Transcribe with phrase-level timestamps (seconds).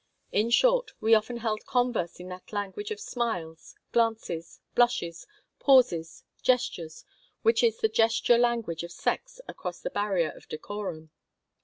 [0.31, 5.27] In short, we often held converse in that language of smiles, glances, blushes,
[5.59, 7.05] pauses, gestures,
[7.43, 11.11] which is the gesture language of sex across the barrier of decorum.